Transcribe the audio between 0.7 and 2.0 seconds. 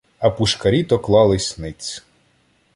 то клались ниць.